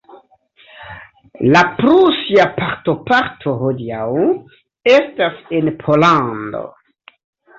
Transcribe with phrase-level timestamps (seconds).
[1.55, 4.09] La prusia parto parto hodiaŭ
[4.93, 6.63] estas en Pollando.